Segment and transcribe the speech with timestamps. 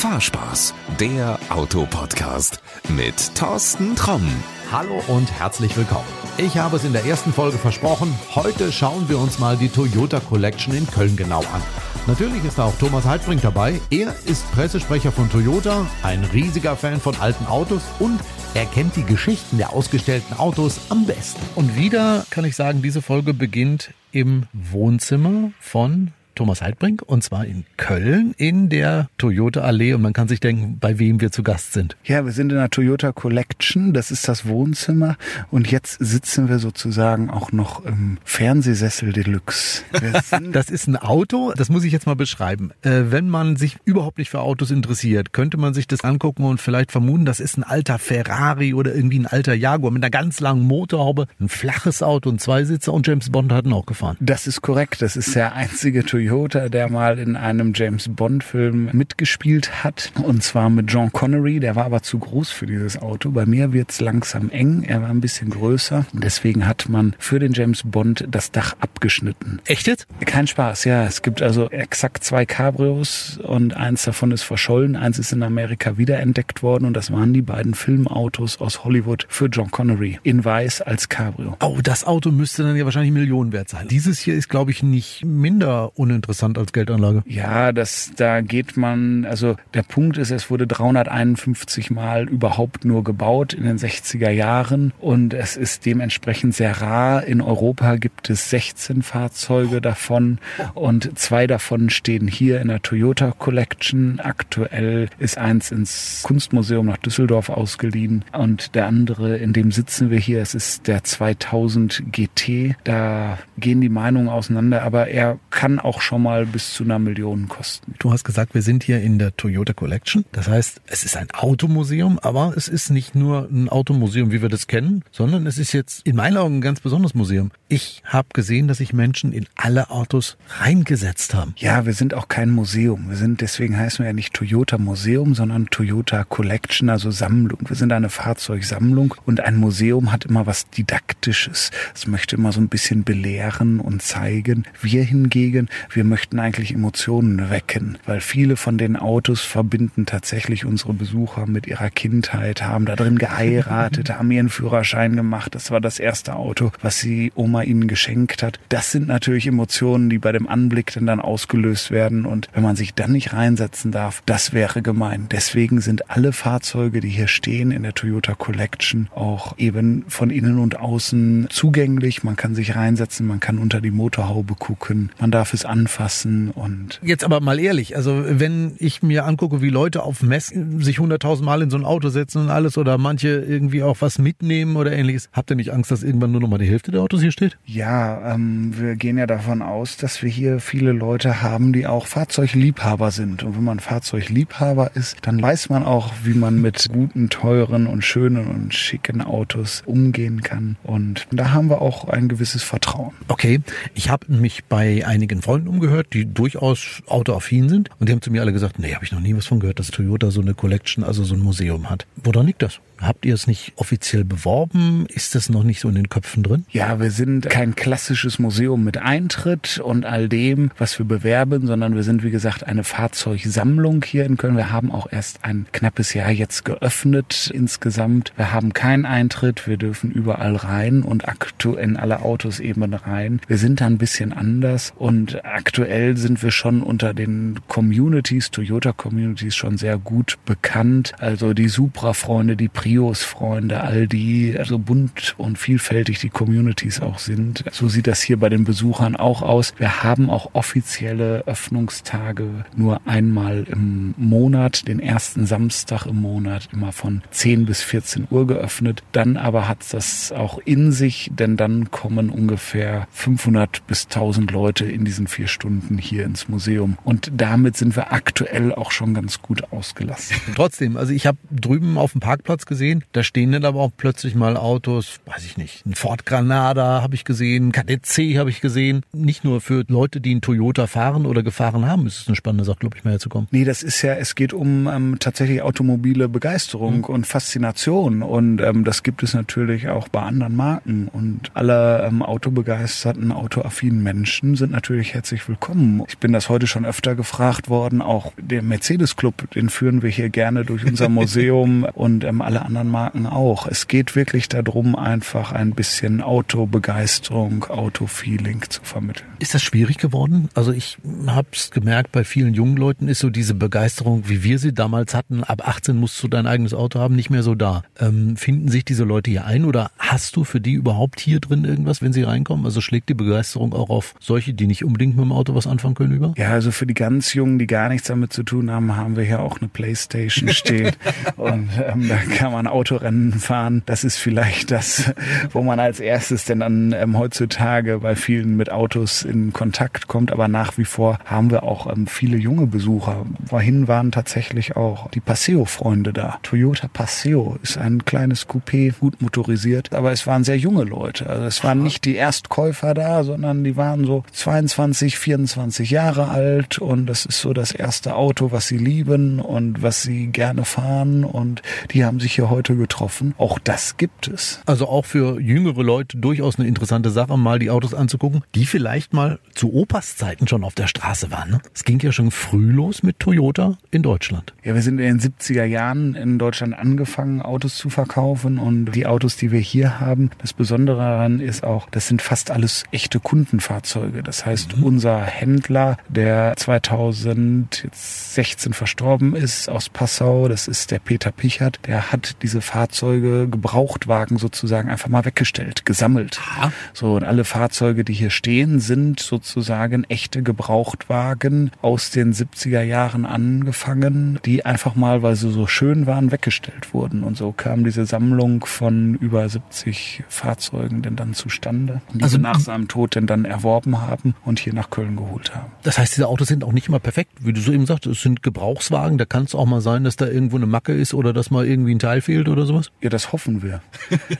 [0.00, 4.26] Fahrspaß, der Autopodcast mit Thorsten Tromm.
[4.72, 6.06] Hallo und herzlich willkommen.
[6.38, 8.18] Ich habe es in der ersten Folge versprochen.
[8.34, 11.60] Heute schauen wir uns mal die Toyota Collection in Köln genau an.
[12.06, 13.78] Natürlich ist da auch Thomas Heidbrink dabei.
[13.90, 18.20] Er ist Pressesprecher von Toyota, ein riesiger Fan von alten Autos und
[18.54, 21.42] er kennt die Geschichten der ausgestellten Autos am besten.
[21.56, 27.44] Und wieder kann ich sagen, diese Folge beginnt im Wohnzimmer von Thomas Heidbrink und zwar
[27.44, 31.42] in Köln in der Toyota Allee und man kann sich denken, bei wem wir zu
[31.42, 31.98] Gast sind.
[32.02, 35.18] Ja, wir sind in der Toyota Collection, das ist das Wohnzimmer
[35.50, 39.82] und jetzt sitzen wir sozusagen auch noch im Fernsehsessel Deluxe.
[40.52, 42.70] das ist ein Auto, das muss ich jetzt mal beschreiben.
[42.80, 46.58] Äh, wenn man sich überhaupt nicht für Autos interessiert, könnte man sich das angucken und
[46.58, 50.40] vielleicht vermuten, das ist ein alter Ferrari oder irgendwie ein alter Jaguar mit einer ganz
[50.40, 54.16] langen Motorhaube, ein flaches Auto, ein Zweisitzer und James Bond hat ihn auch gefahren.
[54.20, 58.90] Das ist korrekt, das ist der einzige Toyota Toyota, der mal in einem James Bond-Film
[58.92, 60.12] mitgespielt hat.
[60.22, 61.58] Und zwar mit John Connery.
[61.58, 63.32] Der war aber zu groß für dieses Auto.
[63.32, 64.84] Bei mir wird's langsam eng.
[64.84, 66.06] Er war ein bisschen größer.
[66.12, 69.60] Deswegen hat man für den James Bond das Dach abgeschnitten.
[69.64, 70.06] Echt jetzt?
[70.24, 71.04] Kein Spaß, ja.
[71.04, 74.94] Es gibt also exakt zwei Cabrios und eins davon ist verschollen.
[74.94, 79.46] Eins ist in Amerika wiederentdeckt worden und das waren die beiden Filmautos aus Hollywood für
[79.46, 80.20] John Connery.
[80.22, 81.56] In weiß als Cabrio.
[81.60, 83.88] Oh, das Auto müsste dann ja wahrscheinlich Millionen wert sein.
[83.88, 87.22] Dieses hier ist, glaube ich, nicht minder uninteressant interessant als Geldanlage.
[87.26, 93.02] Ja, das, da geht man, also der Punkt ist, es wurde 351 Mal überhaupt nur
[93.04, 97.24] gebaut in den 60er Jahren und es ist dementsprechend sehr rar.
[97.24, 100.38] In Europa gibt es 16 Fahrzeuge davon
[100.74, 104.20] und zwei davon stehen hier in der Toyota Collection.
[104.20, 110.18] Aktuell ist eins ins Kunstmuseum nach Düsseldorf ausgeliehen und der andere, in dem sitzen wir
[110.18, 112.76] hier, es ist der 2000 GT.
[112.84, 117.46] Da gehen die Meinungen auseinander, aber er kann auch schon mal bis zu einer Million
[117.46, 117.94] kosten.
[117.98, 120.24] Du hast gesagt, wir sind hier in der Toyota Collection.
[120.32, 124.48] Das heißt, es ist ein Automuseum, aber es ist nicht nur ein Automuseum, wie wir
[124.48, 127.50] das kennen, sondern es ist jetzt in meinen Augen ein ganz besonderes Museum.
[127.68, 131.52] Ich habe gesehen, dass sich Menschen in alle Autos reingesetzt haben.
[131.58, 133.10] Ja, wir sind auch kein Museum.
[133.10, 137.58] Wir sind, deswegen heißen wir ja nicht Toyota Museum, sondern Toyota Collection, also Sammlung.
[137.68, 141.70] Wir sind eine Fahrzeugsammlung und ein Museum hat immer was Didaktisches.
[141.94, 144.64] Es möchte immer so ein bisschen belehren und zeigen.
[144.80, 150.64] Wir hingegen, wir wir möchten eigentlich Emotionen wecken, weil viele von den Autos verbinden tatsächlich
[150.64, 155.54] unsere Besucher mit ihrer Kindheit, haben da drin geheiratet, haben ihren Führerschein gemacht.
[155.54, 158.58] Das war das erste Auto, was sie Oma ihnen geschenkt hat.
[158.70, 162.24] Das sind natürlich Emotionen, die bei dem Anblick dann, dann ausgelöst werden.
[162.24, 165.26] Und wenn man sich dann nicht reinsetzen darf, das wäre gemein.
[165.30, 170.58] Deswegen sind alle Fahrzeuge, die hier stehen in der Toyota Collection, auch eben von innen
[170.60, 172.24] und außen zugänglich.
[172.24, 177.00] Man kann sich reinsetzen, man kann unter die Motorhaube gucken, man darf es anfassen und.
[177.02, 181.46] Jetzt aber mal ehrlich, also wenn ich mir angucke, wie Leute auf Messen sich hunderttausend
[181.46, 184.92] Mal in so ein Auto setzen und alles oder manche irgendwie auch was mitnehmen oder
[184.92, 187.32] ähnliches, habt ihr nicht Angst, dass irgendwann nur noch mal die Hälfte der Autos hier
[187.32, 187.56] steht?
[187.64, 192.06] Ja, ähm, wir gehen ja davon aus, dass wir hier viele Leute haben, die auch
[192.06, 193.42] Fahrzeugliebhaber sind.
[193.42, 198.04] Und wenn man Fahrzeugliebhaber ist, dann weiß man auch, wie man mit guten, teuren und
[198.04, 200.76] schönen und schicken Autos umgehen kann.
[200.82, 203.12] Und da haben wir auch ein gewisses Vertrauen.
[203.28, 203.60] Okay,
[203.94, 207.90] ich habe mich bei einigen Freunden umgehört, die durchaus autoaffin sind.
[207.98, 209.78] Und die haben zu mir alle gesagt, nee, habe ich noch nie was von gehört,
[209.78, 212.06] dass Toyota so eine Collection, also so ein Museum hat.
[212.16, 212.80] Woran liegt das?
[213.00, 215.06] Habt ihr es nicht offiziell beworben?
[215.08, 216.66] Ist das noch nicht so in den Köpfen drin?
[216.70, 221.94] Ja, wir sind kein klassisches Museum mit Eintritt und all dem, was wir bewerben, sondern
[221.94, 224.56] wir sind, wie gesagt, eine Fahrzeugsammlung hier in Köln.
[224.56, 228.32] Wir haben auch erst ein knappes Jahr jetzt geöffnet insgesamt.
[228.36, 229.66] Wir haben keinen Eintritt.
[229.66, 233.40] Wir dürfen überall rein und aktuell in alle Autos eben rein.
[233.46, 238.92] Wir sind da ein bisschen anders und aktuell sind wir schon unter den Communities, Toyota
[238.92, 241.14] Communities schon sehr gut bekannt.
[241.18, 247.20] Also die Supra-Freunde, die Pri Prius-Freunde, all die, also bunt und vielfältig die Communities auch
[247.20, 247.62] sind.
[247.70, 249.72] So sieht das hier bei den Besuchern auch aus.
[249.76, 256.90] Wir haben auch offizielle Öffnungstage nur einmal im Monat, den ersten Samstag im Monat, immer
[256.90, 259.04] von 10 bis 14 Uhr geöffnet.
[259.12, 264.84] Dann aber hat das auch in sich, denn dann kommen ungefähr 500 bis 1000 Leute
[264.84, 266.98] in diesen vier Stunden hier ins Museum.
[267.04, 270.36] Und damit sind wir aktuell auch schon ganz gut ausgelassen.
[270.56, 273.04] Trotzdem, also ich habe drüben auf dem Parkplatz gesehen, gesehen.
[273.12, 277.14] Da stehen dann aber auch plötzlich mal Autos, weiß ich nicht, ein Ford Granada habe
[277.14, 279.02] ich gesehen, KDC habe ich gesehen.
[279.12, 282.64] Nicht nur für Leute, die einen Toyota fahren oder gefahren haben, ist es eine spannende
[282.64, 283.48] Sache, glaube ich, mal herzukommen.
[283.50, 287.04] Nee, das ist ja, es geht um ähm, tatsächlich automobile Begeisterung mhm.
[287.04, 292.22] und Faszination und ähm, das gibt es natürlich auch bei anderen Marken und alle ähm,
[292.22, 296.02] autobegeisterten, autoaffinen Menschen sind natürlich herzlich herzlich willkommen.
[296.08, 298.02] Ich bin das heute schon öfter gefragt worden.
[298.02, 302.62] Auch der Mercedes Club, den führen wir hier gerne durch unser Museum und ähm, alle
[302.70, 303.66] anderen Marken auch.
[303.66, 309.26] Es geht wirklich darum, einfach ein bisschen Autobegeisterung, Autofeeling zu vermitteln.
[309.40, 310.48] Ist das schwierig geworden?
[310.54, 314.58] Also ich habe es gemerkt, bei vielen jungen Leuten ist so diese Begeisterung, wie wir
[314.58, 317.82] sie damals hatten, ab 18 musst du dein eigenes Auto haben, nicht mehr so da.
[317.98, 321.64] Ähm, finden sich diese Leute hier ein oder hast du für die überhaupt hier drin
[321.64, 322.64] irgendwas, wenn sie reinkommen?
[322.64, 325.94] Also schlägt die Begeisterung auch auf solche, die nicht unbedingt mit dem Auto was anfangen
[325.94, 326.34] können über?
[326.36, 329.24] Ja, also für die ganz Jungen, die gar nichts damit zu tun haben, haben wir
[329.24, 330.92] hier auch eine Playstation stehen
[331.36, 333.82] und ähm, da kann man Autorennen fahren.
[333.86, 335.14] Das ist vielleicht das,
[335.52, 340.30] wo man als erstes denn dann ähm, heutzutage bei vielen mit Autos in Kontakt kommt.
[340.30, 343.24] Aber nach wie vor haben wir auch ähm, viele junge Besucher.
[343.46, 346.38] Vorhin waren tatsächlich auch die Paseo-Freunde da.
[346.42, 351.30] Toyota Paseo ist ein kleines Coupé, gut motorisiert, aber es waren sehr junge Leute.
[351.30, 356.78] Also es waren nicht die Erstkäufer da, sondern die waren so 22, 24 Jahre alt
[356.78, 361.24] und das ist so das erste Auto, was sie lieben und was sie gerne fahren
[361.24, 361.62] und
[361.92, 363.34] die haben sich hier heute getroffen.
[363.36, 364.62] Auch das gibt es.
[364.64, 369.12] Also auch für jüngere Leute durchaus eine interessante Sache, mal die Autos anzugucken, die vielleicht
[369.12, 371.50] mal zu Opas Zeiten schon auf der Straße waren.
[371.50, 371.60] Ne?
[371.74, 374.54] Es ging ja schon früh los mit Toyota in Deutschland.
[374.64, 379.06] Ja, wir sind in den 70er Jahren in Deutschland angefangen, Autos zu verkaufen und die
[379.06, 383.20] Autos, die wir hier haben, das Besondere daran ist auch, das sind fast alles echte
[383.20, 384.22] Kundenfahrzeuge.
[384.22, 384.84] Das heißt, mhm.
[384.84, 392.29] unser Händler, der 2016 verstorben ist aus Passau, das ist der Peter Pichert, der hat
[392.42, 396.40] diese Fahrzeuge, Gebrauchtwagen sozusagen einfach mal weggestellt, gesammelt.
[396.60, 396.72] Ja.
[396.92, 403.26] So, und alle Fahrzeuge, die hier stehen, sind sozusagen echte Gebrauchtwagen aus den 70er Jahren
[403.26, 407.22] angefangen, die einfach mal, weil sie so schön waren, weggestellt wurden.
[407.22, 412.60] Und so kam diese Sammlung von über 70 Fahrzeugen denn dann zustande, die also, nach
[412.60, 415.70] seinem Tod denn dann erworben haben und hier nach Köln geholt haben.
[415.82, 418.22] Das heißt, diese Autos sind auch nicht immer perfekt, wie du so eben sagst, es
[418.22, 421.32] sind Gebrauchswagen, da kann es auch mal sein, dass da irgendwo eine Macke ist oder
[421.32, 422.90] dass mal irgendwie ein Teil fehlt oder sowas?
[423.00, 423.80] Ja, das hoffen wir.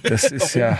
[0.02, 0.78] Das ist ja,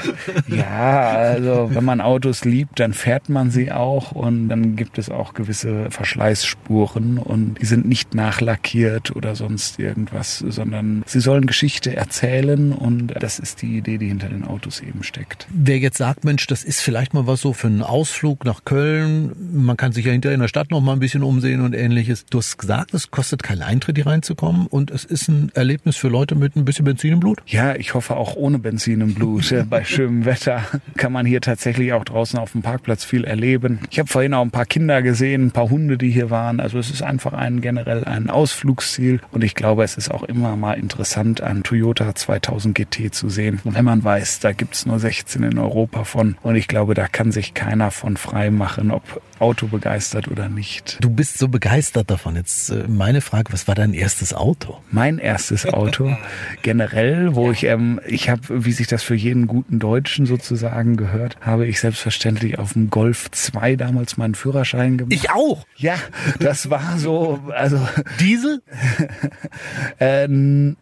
[0.49, 5.11] ja, also wenn man Autos liebt, dann fährt man sie auch und dann gibt es
[5.11, 11.95] auch gewisse Verschleißspuren und die sind nicht nachlackiert oder sonst irgendwas, sondern sie sollen Geschichte
[11.95, 15.47] erzählen und das ist die Idee, die hinter den Autos eben steckt.
[15.51, 19.33] Wer jetzt sagt, Mensch, das ist vielleicht mal was so für einen Ausflug nach Köln,
[19.53, 22.27] man kann sich ja hinterher in der Stadt noch mal ein bisschen umsehen und ähnliches.
[22.27, 26.09] Du hast gesagt, es kostet keinen Eintritt, hier reinzukommen und es ist ein Erlebnis für
[26.09, 27.39] Leute mit ein bisschen Benzin im Blut?
[27.47, 29.55] Ja, ich hoffe auch ohne Benzin im Blut.
[29.71, 30.65] Bei schönem Wetter
[30.97, 33.81] kann man hier tatsächlich auch draußen auf dem Parkplatz viel erleben.
[33.91, 36.59] Ich habe vorhin auch ein paar Kinder gesehen, ein paar Hunde, die hier waren.
[36.59, 40.57] Also es ist einfach ein generell ein Ausflugsziel und ich glaube, es ist auch immer
[40.57, 43.61] mal interessant, einen Toyota 2000 GT zu sehen.
[43.65, 47.07] Und wenn man weiß, da gibt's nur 16 in Europa von und ich glaube, da
[47.07, 50.99] kann sich keiner von frei machen, ob Auto begeistert oder nicht.
[51.01, 52.37] Du bist so begeistert davon.
[52.37, 54.79] Jetzt äh, meine Frage, was war dein erstes Auto?
[54.91, 56.15] Mein erstes Auto
[56.63, 61.37] generell, wo ich ähm, ich habe, wie sich das für jeden guten Deutschen sozusagen gehört,
[61.41, 65.13] habe ich selbstverständlich auf dem Golf 2 damals meinen Führerschein gemacht.
[65.15, 65.67] Ich auch.
[65.77, 65.97] Ja,
[66.39, 67.81] das war so, also
[68.19, 68.63] Diesel.
[70.01, 70.77] ähm,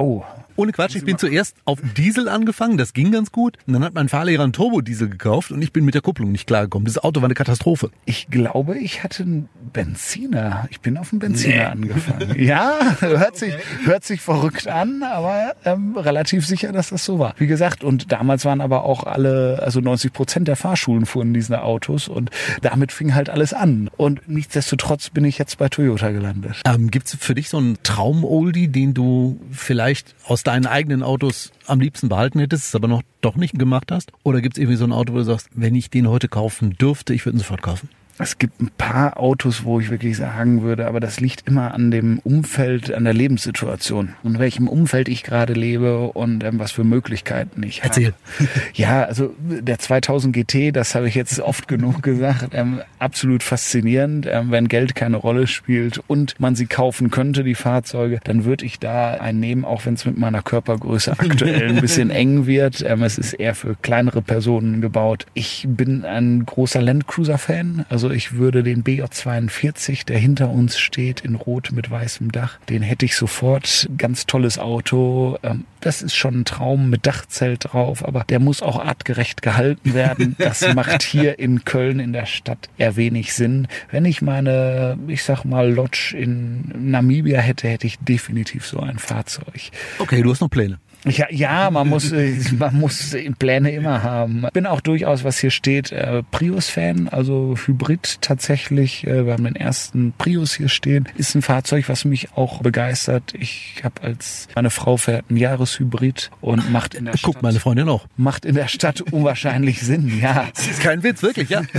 [0.00, 0.24] Oh.
[0.56, 3.56] Ohne Quatsch, ich bin zuerst auf Diesel angefangen, das ging ganz gut.
[3.66, 6.46] Und dann hat mein Fahrlehrer einen Turbodiesel gekauft und ich bin mit der Kupplung nicht
[6.46, 6.84] klargekommen.
[6.84, 7.90] Das Auto war eine Katastrophe.
[8.04, 10.68] Ich glaube, ich hatte einen Benziner.
[10.70, 11.64] Ich bin auf einen Benziner nee.
[11.64, 12.38] angefangen.
[12.38, 13.54] ja, hört sich,
[13.84, 17.34] hört sich verrückt an, aber ähm, relativ sicher, dass das so war.
[17.38, 21.62] Wie gesagt, und damals waren aber auch alle, also 90 Prozent der Fahrschulen fuhren diese
[21.62, 22.30] Autos und
[22.60, 23.88] damit fing halt alles an.
[23.96, 26.60] Und nichtsdestotrotz bin ich jetzt bei Toyota gelandet.
[26.66, 29.89] Ähm, Gibt es für dich so einen Traum-Oldie, den du vielleicht
[30.26, 34.12] aus deinen eigenen Autos am liebsten behalten hättest, es aber noch doch nicht gemacht hast?
[34.22, 36.76] Oder gibt es irgendwie so ein Auto, wo du sagst, wenn ich den heute kaufen
[36.78, 37.88] dürfte, ich würde ihn sofort kaufen?
[38.20, 41.90] Es gibt ein paar Autos, wo ich wirklich sagen würde, aber das liegt immer an
[41.90, 46.84] dem Umfeld, an der Lebenssituation, in welchem Umfeld ich gerade lebe und ähm, was für
[46.84, 48.06] Möglichkeiten ich Erzähl.
[48.06, 48.14] habe.
[48.74, 54.26] Ja, also der 2000 GT, das habe ich jetzt oft genug gesagt, ähm, absolut faszinierend.
[54.30, 58.66] Ähm, wenn Geld keine Rolle spielt und man sie kaufen könnte, die Fahrzeuge, dann würde
[58.66, 62.84] ich da einen nehmen, auch wenn es mit meiner Körpergröße aktuell ein bisschen eng wird.
[62.86, 65.26] Ähm, es ist eher für kleinere Personen gebaut.
[65.32, 71.34] Ich bin ein großer Landcruiser-Fan, also ich würde den BJ42, der hinter uns steht, in
[71.34, 73.88] Rot mit weißem Dach, den hätte ich sofort.
[73.96, 75.38] Ganz tolles Auto.
[75.42, 79.94] Ähm, das ist schon ein Traum mit Dachzelt drauf, aber der muss auch artgerecht gehalten
[79.94, 80.36] werden.
[80.38, 83.66] Das macht hier in Köln in der Stadt eher wenig Sinn.
[83.90, 88.98] Wenn ich meine, ich sag mal, Lodge in Namibia hätte, hätte ich definitiv so ein
[88.98, 89.70] Fahrzeug.
[89.98, 90.78] Okay, du hast noch Pläne.
[91.04, 94.44] Ja, ja man muss, äh, man muss Pläne immer haben.
[94.52, 99.06] Bin auch durchaus, was hier steht, äh, Prius-Fan, also Hybrid tatsächlich.
[99.06, 101.08] Äh, wir haben den ersten Prius hier stehen.
[101.16, 103.34] Ist ein Fahrzeug, was mich auch begeistert.
[103.34, 107.22] Ich habe als meine Frau fährt ein Jahreshybrid und macht in der Stadt.
[107.22, 108.06] Guckt meine Freundin auch.
[108.16, 110.48] Macht in der Stadt unwahrscheinlich Sinn, ja.
[110.54, 111.62] Das ist kein Witz, wirklich, ja.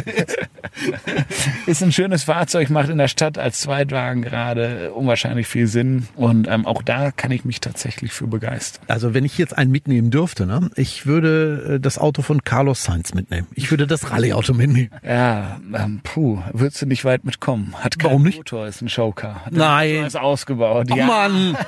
[1.71, 6.09] ist ein schönes Fahrzeug, macht in der Stadt als Zweitwagen gerade unwahrscheinlich viel Sinn.
[6.15, 8.83] Und ähm, auch da kann ich mich tatsächlich für begeistern.
[8.89, 12.83] Also wenn ich jetzt einen mitnehmen dürfte, ne, ich würde äh, das Auto von Carlos
[12.83, 13.47] Sainz mitnehmen.
[13.55, 14.89] Ich würde das Rallye-Auto mitnehmen.
[15.01, 17.73] Ja, ähm, puh, würdest du nicht weit mitkommen.
[17.79, 18.37] Hat kein Warum nicht?
[18.37, 19.45] Motor, ist ein Showcar.
[19.45, 20.03] Hat Nein.
[20.03, 20.89] Ist ausgebaut.
[20.91, 21.05] Oh ja.
[21.05, 21.57] Mann!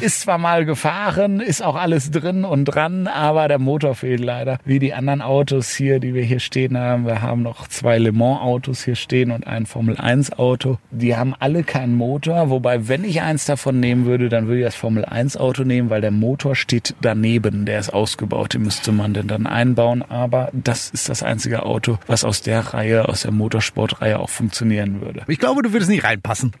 [0.00, 4.58] Ist zwar mal gefahren, ist auch alles drin und dran, aber der Motor fehlt leider.
[4.64, 7.06] Wie die anderen Autos hier, die wir hier stehen haben.
[7.06, 10.78] Wir haben noch zwei Le Mans Autos hier stehen und ein Formel 1 Auto.
[10.90, 14.64] Die haben alle keinen Motor, wobei wenn ich eins davon nehmen würde, dann würde ich
[14.64, 18.92] das Formel 1 Auto nehmen, weil der Motor steht daneben, der ist ausgebaut, den müsste
[18.92, 23.22] man denn dann einbauen, aber das ist das einzige Auto, was aus der Reihe, aus
[23.22, 25.22] der Motorsportreihe auch funktionieren würde.
[25.28, 26.52] Ich glaube, du würdest nicht reinpassen.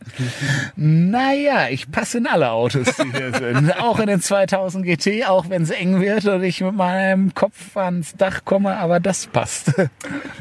[0.76, 3.80] Naja, ich passe in alle Autos, die hier sind.
[3.80, 7.76] auch in den 2000 GT, auch wenn es eng wird und ich mit meinem Kopf
[7.76, 9.72] ans Dach komme, aber das passt.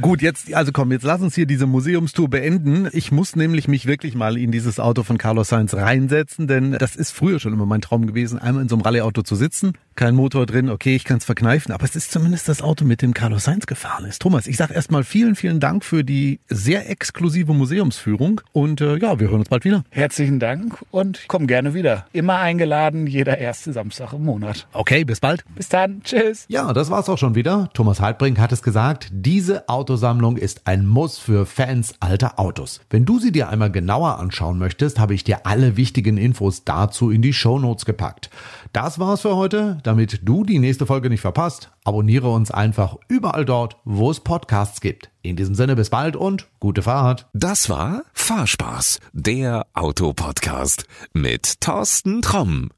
[0.02, 2.88] Gut, jetzt, also komm, jetzt lass uns hier diese Museumstour beenden.
[2.92, 6.96] Ich muss nämlich mich wirklich mal in dieses Auto von Carlos Sainz reinsetzen, denn das
[6.96, 9.74] ist früher schon immer mein Traum gewesen, einmal in so einem Rallye-Auto zu sitzen.
[9.96, 13.02] Kein Motor drin, okay, ich kann es verkneifen, aber es ist zumindest das Auto, mit
[13.02, 14.22] dem Carlos Sainz gefahren ist.
[14.22, 19.20] Thomas, ich sag erstmal vielen, vielen Dank für die sehr exklusive Museumsführung und äh, ja,
[19.20, 19.84] wir hören uns bald wieder.
[19.90, 22.06] Herzlichen Dank und komm gerne wieder.
[22.14, 24.68] Immer eingeladen, jeder erste Samstag im Monat.
[24.74, 25.44] Okay, bis bald.
[25.56, 26.46] Bis dann, tschüss.
[26.50, 27.72] Ja, das war's auch schon wieder.
[27.74, 32.82] Thomas Heidbrink hat es gesagt, diese Autosammlung ist ein Muss für Fans alter Autos.
[32.90, 37.10] Wenn du sie dir einmal genauer anschauen möchtest, habe ich dir alle wichtigen Infos dazu
[37.10, 38.30] in die Shownotes gepackt.
[38.74, 39.78] Das war's für heute.
[39.84, 44.82] Damit du die nächste Folge nicht verpasst, abonniere uns einfach überall dort, wo es Podcasts
[44.82, 45.10] gibt.
[45.22, 47.28] In diesem Sinne bis bald und gute Fahrt.
[47.34, 52.72] Das war Fahrspaß, der Autopodcast mit Thorsten Tromm.